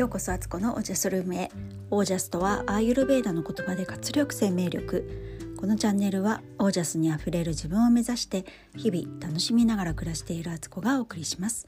[0.00, 1.50] ようこそアツコのオージャスルームへ
[1.90, 5.54] オージャスとはアーユルベーダの言葉で活力生命力。
[5.60, 11.66] このチャンネルはオージャスにあふれる自分を目指して日々楽しみながら暮らしているアツコがお送りします。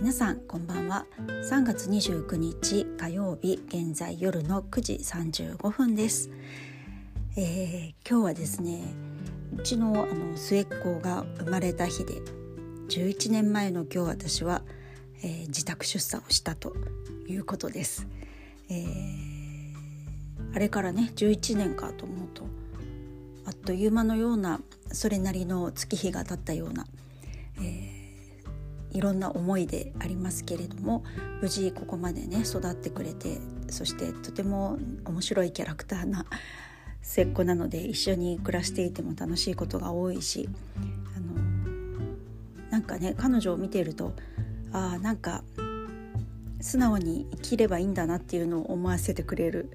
[0.00, 1.06] 皆さんこんばんは。
[1.50, 6.30] 3月29日火曜日現在夜の9時35分です、
[7.36, 8.94] えー、今日はですね
[9.58, 12.12] うちのあの末っ子が生まれた日で
[12.90, 14.62] 11年前の今日私は
[15.22, 16.74] えー、自宅出産をしたと
[17.28, 18.06] いうことです。
[18.68, 22.42] えー、あれからね11年かと思うと
[23.46, 24.60] あっという間のような
[24.92, 26.86] それなりの月日が経ったような、
[27.58, 31.04] えー、いろんな思いでありますけれども
[31.40, 33.38] 無事ここまでね育ってくれて
[33.68, 36.26] そしてとても面白いキャラクターな
[37.02, 40.48] 末っ子なので一緒に暮らしていても楽しいことが多いし
[41.16, 41.34] あの
[42.70, 44.12] なんかね彼女を見ていると
[44.76, 45.42] あなんか
[46.60, 49.70] 素直に生きればいいんだなっていうのを思わせてくれる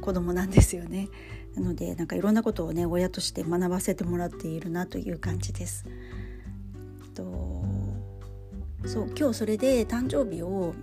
[0.00, 1.08] 子供なんですよね。
[1.54, 5.84] なのでなんかいろんなことをね親として学ばせてもらっているなという感じです。
[7.14, 7.22] と
[8.86, 10.74] そう今日それで誕生日を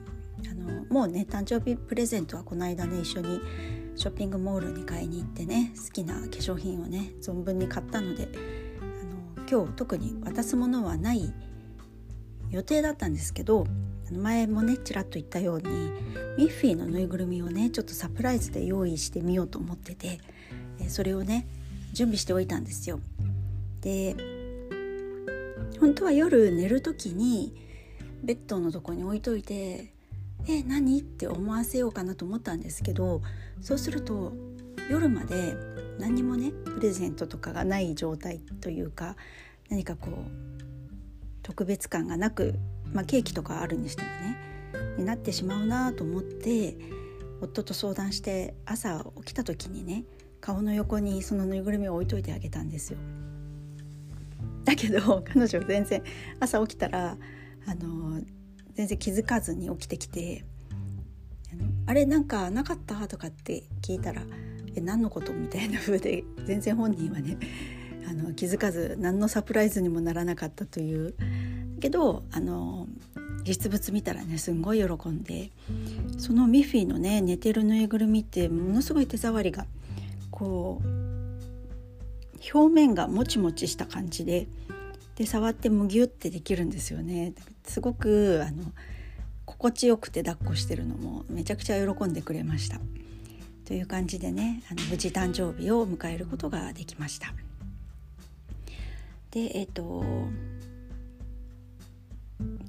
[0.49, 3.41] あのもうね誕生日プレゼントはこの間ね一緒に
[3.95, 8.29] ショッピングモールに買いに行ってね好きな化粧品をね存分に買ったので
[8.79, 11.33] あの今日特に渡すものはない
[12.51, 13.67] 予定だったんですけど
[14.11, 15.69] 前もねちらっと言ったように
[16.37, 20.19] ミッフィーのぬいぐるみをねちょっとサプライズで用意してみようと思ってて
[20.87, 21.47] それをね
[21.93, 22.99] 準備しておいたんですよ。
[23.81, 24.15] で
[25.79, 27.53] 本当は夜寝る時に
[28.23, 29.93] ベッドのとこに置いといて
[30.47, 33.21] 「え何?」って思わせようかなと思ったんですけど
[33.61, 34.33] そうすると
[34.89, 35.55] 夜まで
[35.99, 39.15] 何もねプレゼントとかがない状態というか
[39.69, 40.68] 何かこう
[41.49, 42.59] 特別感がなく、
[42.93, 44.37] まあ、ケーキとかあるにしてもね
[44.99, 46.77] になってしまうなと思って
[47.41, 50.03] 夫と相談して朝起きた時にね
[50.41, 52.99] 顔の横にそのぬいぐるみを置いといてあげたんですよ。
[54.63, 56.03] だけど彼女全然
[56.39, 57.17] 朝起きたら
[57.65, 58.21] あの
[58.73, 60.45] 全然気づかずに起きてきて
[61.87, 64.21] 「あれなんかなかった?」とかって聞いたら
[64.75, 67.37] 「え何のこと?」みたいな風で全然本人はね
[68.09, 71.13] あの気づかず何のサプライズにもならなかったという。
[71.79, 72.87] けどあの
[73.43, 75.51] 実物見たらねすんごい喜んで
[76.17, 79.65] そのミッフィーのね寝てるぬいぐるみってものすごい手触りが
[80.29, 80.87] こう
[82.53, 84.47] 表面がもちもちした感じで
[85.15, 87.33] で触ってむぎゅってできるんですよね。
[87.65, 88.63] すごくあの
[89.45, 92.79] 心地よくて抱っこしてるのもめちゃくちゃ喜んでくれました。
[93.65, 97.33] という感じでねあの無事誕生日を迎えることができました。
[99.31, 100.03] でえっ、ー、と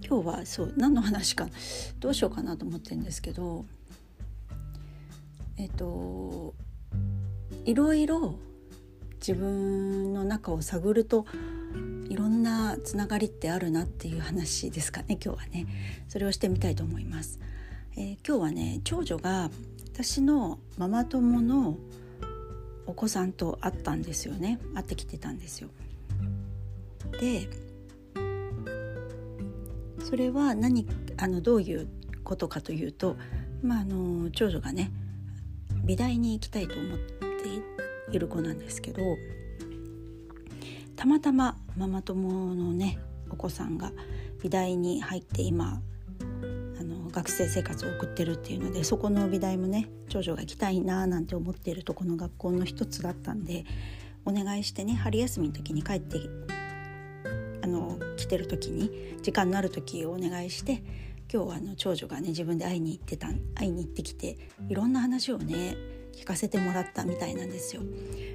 [0.06, 1.48] 今日はそう何の話か
[2.00, 3.64] どうしようかなと思ってるんですけど
[5.56, 6.54] えっと
[7.64, 8.34] いろいろ
[9.20, 11.26] 自分の中を探ると
[12.08, 15.66] いろんなつながりってあるなっていう話ですかね今日はね
[16.08, 17.38] それをしてみたいと思います。
[17.96, 19.50] えー、今日はね長女が
[19.92, 21.76] 私のママ友の
[22.86, 25.68] お子さんと会ったんですよね会ってきてたんですよ。
[27.20, 27.48] で
[30.02, 30.86] それは何
[31.18, 31.88] あのどういう
[32.24, 33.16] ことかというと、
[33.62, 34.90] まあ、あの長女がね
[35.84, 39.02] 美大に行きたいと思っている子なんですけど
[40.96, 42.98] たまたまママ友のね
[43.30, 43.92] お子さんが
[44.42, 45.80] 美大に入って今
[46.78, 53.64] あの学生生活を送ってるっていうのでそこの美大もね長女が行きたいななんて思っているとこの学校の一つだったんで
[54.24, 56.18] お願いしてね春休みの時に帰って
[58.30, 60.82] てる時に時間のある時をお願いして
[61.32, 65.76] 今日はあの長女がね自分で会いに行ってた会いに行ってきていろんな話をね
[66.12, 67.82] 聞かせてもらったみたいなんですよ。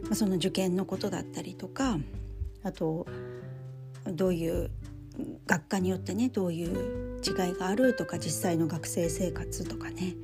[0.04, 1.98] まあ、その受験のことだったりとか
[2.64, 3.06] あと
[4.06, 4.72] どういう
[5.46, 10.16] 学科によってねどういう違いがあるとか実際の学生生活とかね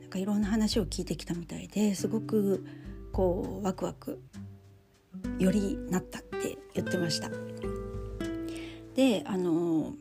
[0.00, 2.64] なんかいろんな話を聞いてきたみたいですごく
[3.12, 4.20] こうワクワク
[5.38, 7.53] よりなったって言ってました。
[8.94, 9.92] であの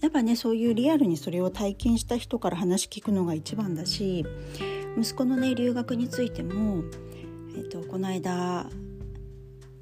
[0.00, 4.26] やっぱねそういうリアルにそれを体験した人から話聞くのが一番だし
[4.98, 6.82] 息子のね留学についても、
[7.56, 8.68] えーと、この間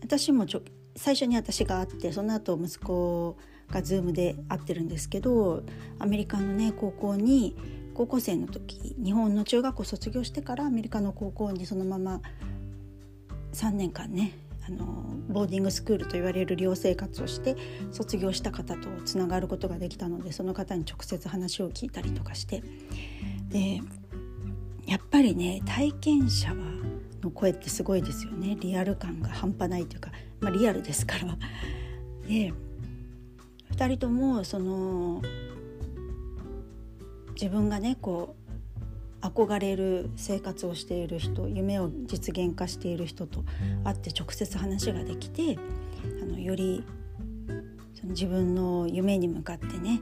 [0.02, 0.62] 私もちょ
[0.96, 3.36] 最初に私が会ってその後息子
[3.70, 5.62] が Zoom で会ってるんですけど
[5.98, 7.56] アメリカのね高校に
[7.94, 12.20] 高校生の時日本の中学校卒業してからアメリカの高校にそのまま
[13.52, 14.32] 3年間ね
[14.66, 14.84] あの
[15.28, 17.56] ボーディングスクールと言われる寮生活をして
[17.92, 22.62] 卒業した方とつながることができたのでその方に直接話を聞いたりとかして
[23.48, 23.80] で
[24.86, 26.56] やっぱりね体験者は
[27.22, 30.10] の声ってすごいですよねリアル感が半端ないというか、
[30.40, 31.36] まあ、リアルですから。
[32.26, 32.52] で
[33.72, 35.22] 2人ともその
[37.34, 38.39] 自分がねこう
[39.20, 43.44] 憧れる生活をしている人夢を実現化している人と
[43.84, 45.58] 会って直接話ができて
[46.22, 46.84] あのより
[47.94, 50.00] その自分の夢に向かってね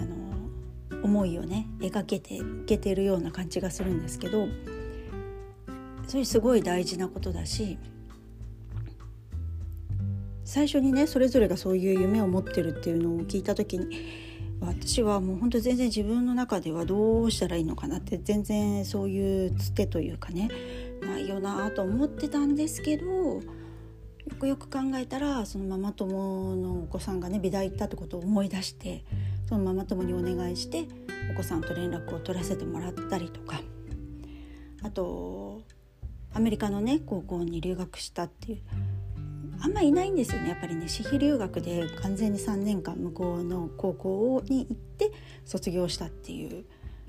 [0.00, 4.46] あの思いをね描けていけてるような感じがするんですけど
[6.06, 7.78] それすごい大事なことだし
[10.44, 14.29] 最初にねそれぞれがそういう夢を持ってるっていうのを聞いた時に
[14.60, 20.48] 私はもう本当全然自分の中ではどうしたらいいのかなって全然そういうつてというかね
[21.00, 23.42] ないよなと思ってたんですけどよ
[24.38, 29.04] くよく考えたらそのママ友のお子さんがね美大行ったってことを思い出して
[29.48, 30.86] そのママ友にお願いして
[31.32, 33.60] お子さんと連絡を取らせてもらったりとか。
[34.82, 35.62] あと
[36.32, 38.58] アメリカのね高校に留学したっていう
[39.62, 45.12] あんまいないんですよねやっぱりね私費留学で完全に3年間向こうの高校に行って
[45.44, 46.64] 卒業したっていう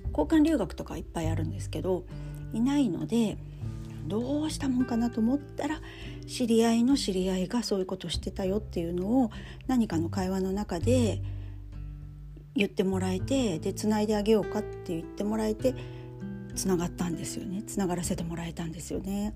[0.10, 2.06] 交換留学とかいっぱいあるんですけど
[2.54, 3.38] いないので
[4.08, 5.80] どうしたもんかなと思ったら
[6.28, 9.32] 知り合いの知り合いがそういうことしてたよっていうのを
[9.68, 11.22] 何かの会話の中で
[12.56, 15.76] 言ってもらえてでつないであげようかって言ってもらえて
[16.56, 19.34] つながったんですよねつながらせてもらえたんですよね。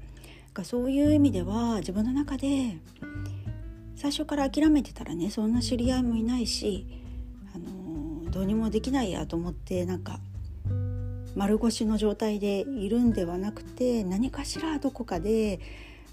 [0.55, 2.77] かそういう意味では自分の中で
[3.95, 6.85] 最初から諦めてたらねそんな知り合いもいないし、
[7.53, 10.19] あのどうにもできないやと思ってなんか
[11.35, 15.59] 丸腰の状態でいるんではなくて何かしらどこかで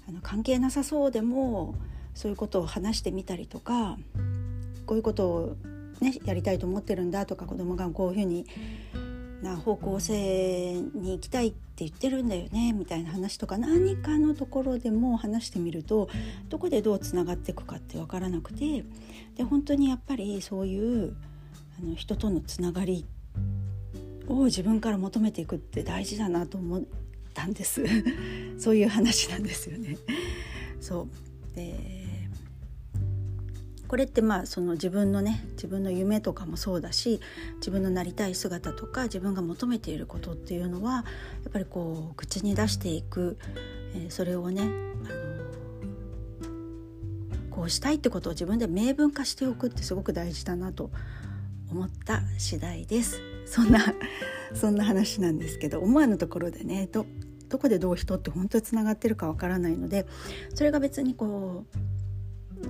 [0.07, 1.75] あの関係なさそうでも
[2.13, 3.97] そういうことを話してみたりとか
[4.85, 5.55] こういうことを、
[6.01, 8.45] ね、やりたいと思ってるんだとか子供がこういうふうに
[9.43, 16.09] な方向性に行きたいって言ってるんだよねみたいな話とか何かのところでも話してみると
[16.49, 18.83] どこでどうつながっていくかって分からなくて
[19.35, 21.15] で本当にやっぱりそういう
[21.79, 23.05] あの人とのつながり
[24.27, 26.83] を自分から求めていくって大事だなと思っ
[27.33, 27.83] たんです
[28.57, 29.97] そういう話なんですよね。
[30.79, 31.07] そ
[31.53, 32.02] うで
[33.93, 37.21] これってまあその自分のね自分の夢とかもそうだし
[37.57, 41.01] 自分のなりたい姿とか自分が求めていることっていうのはや
[41.49, 43.37] っぱりこう口に出していく、
[43.93, 44.71] えー、それをね、あの
[47.51, 50.89] こうしたいってことを自分で明文化しておくってすごく大事だなと
[51.69, 53.21] 思った次第です。
[53.45, 53.79] そんな
[54.59, 57.05] そんな話なんですけど思わぬところでねど
[57.47, 60.07] どこでどう人って本当につながってるかわからないので
[60.55, 61.92] それが別にこう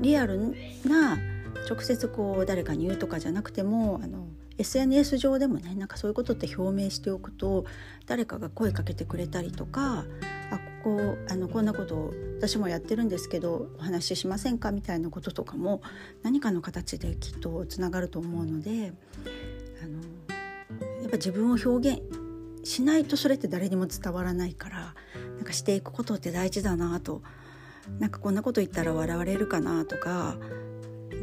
[0.04, 0.56] リアル
[0.86, 1.18] な
[1.68, 4.28] 直接こう誰かに言うとかじゃなくてもあの
[4.58, 7.66] SNS 上でもねなんかそういうことって表明しておくと
[8.06, 10.06] 誰かが声かけてくれたりとか
[10.52, 15.82] あここあのこんなことを私もやってるんですけどお話ししませんかみたいなこととかも
[16.22, 18.94] 何かの形できっとつながると思うので
[19.82, 19.98] あの
[21.02, 22.02] やっぱ自分を表現
[22.64, 24.96] しないとそれって誰にも伝わらないから
[25.38, 27.22] なんかしていくことって大事だなと
[28.00, 30.38] なんかこんなこと言ったら笑われるかなとか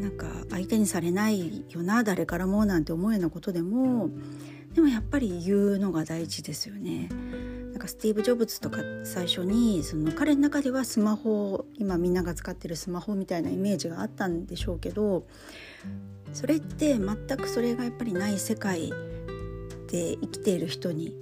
[0.01, 4.11] なんか相手にされないよな誰からもなんて思うようなことでも
[4.75, 7.09] でもやっぱり言うのが大事ですよね。
[7.73, 15.27] なんかスティーブ・ジョブズとか最初にその彼の中ではスマホ今みんなが使ってるスマホみたいなイメージがあったんでしょうけど
[16.33, 18.91] それって全くそれがやっぱりない世界
[19.91, 21.17] で生きている人に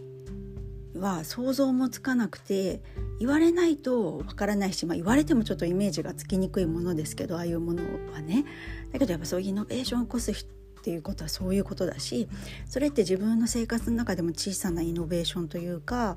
[0.94, 2.80] は想像もつかなくて
[3.18, 8.44] 言われないとわからないし、まあ、言われてもちょっとイメージがつきにくいものですけどああいうものはね。
[8.92, 12.28] だけどやっぱそういうイノベーションを起こす人っていうことはそういうことだし
[12.66, 16.16] それって自分の生活の中でも小さなイノベーションというか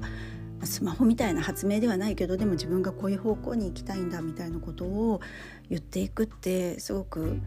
[0.63, 5.19] スマホみたいな発明ではないけどでも自分がこういう方向に行きたいんだみたいなことを
[5.69, 7.39] 言っていくってすごく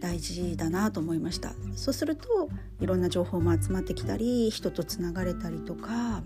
[0.00, 1.52] 大事だなと思いました。
[1.76, 2.48] そうすると
[2.80, 6.22] いろんな情報も集まってきたり人とつながれたりとか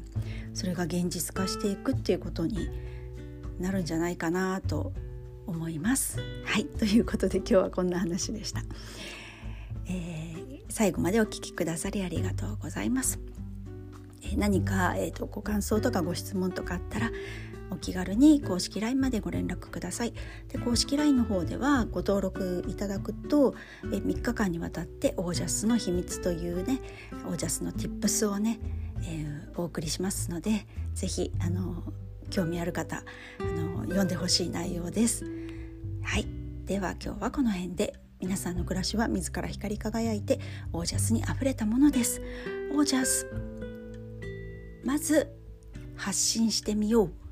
[0.55, 2.69] それが現実化していくっていうことに
[3.59, 4.93] なるんじゃないかなと
[5.47, 6.19] 思います。
[6.45, 6.65] はい。
[6.65, 8.63] ということで今日はこんな話でした、
[9.87, 13.19] えー、最後までお聞きくださりありがとうございます。
[14.37, 17.11] 何か、えーとご感想とかご質問とかあったら
[17.71, 20.15] お気軽に公式 LINE までご連絡ください。
[20.49, 23.55] で公式 LINE の方ではご登録いただくと
[23.85, 26.81] え3日間にわたってオージャスの秘密というね
[27.27, 28.61] オージャスの Tips をね、
[29.03, 31.33] えー、お送りしますので是非
[32.31, 33.03] 興味ある方
[33.41, 35.25] あの読んでほしい内容です。
[36.03, 36.27] はい。
[36.67, 40.39] では今日はこの辺で皆さんの暮らしは自ら光り輝いて
[40.73, 42.23] オージャスにあふれたものです。
[42.73, 43.64] オージャス。
[44.85, 45.29] まず
[45.97, 47.24] 発信してみよう。